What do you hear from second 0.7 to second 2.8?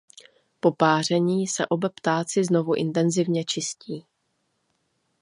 páření se oba ptáci znovu